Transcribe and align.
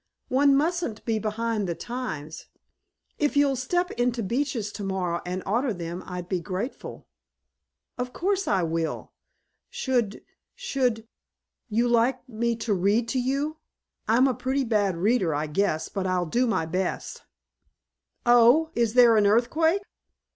One 0.29 0.57
mustn't 0.57 1.05
be 1.05 1.19
behind 1.19 1.69
the 1.69 1.75
times. 1.75 2.47
If 3.19 3.37
you'll 3.37 3.55
step 3.55 3.91
into 3.91 4.23
Beach's 4.23 4.71
tomorrow 4.71 5.21
and 5.27 5.43
order 5.45 5.75
them 5.75 6.01
I'll 6.07 6.23
be 6.23 6.39
grateful." 6.39 7.05
"Of 7.99 8.11
course 8.11 8.47
I 8.47 8.63
will. 8.63 9.13
Should 9.69 10.23
should 10.55 11.07
you 11.69 11.87
like 11.87 12.27
me 12.27 12.55
to 12.65 12.73
read 12.73 13.07
to 13.09 13.19
you? 13.19 13.57
I'm 14.07 14.27
a 14.27 14.33
pretty 14.33 14.63
bad 14.63 14.97
reader, 14.97 15.35
I 15.35 15.45
guess, 15.45 15.87
but 15.87 16.07
I'll 16.07 16.25
do 16.25 16.47
my 16.47 16.65
best." 16.65 17.21
"Oh 18.25 18.71
is 18.73 18.95
there 18.95 19.17
an 19.17 19.27
earthquake?" 19.27 19.83